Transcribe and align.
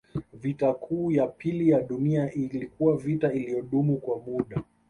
Vita 0.33 0.73
Kuu 0.73 1.11
ya 1.11 1.27
Pili 1.27 1.69
ya 1.69 1.81
Dunia 1.81 2.31
ilikuwa 2.31 2.97
vita 2.97 3.33
iliyodumu 3.33 3.97
kwa 3.97 4.19
muda 4.19 4.63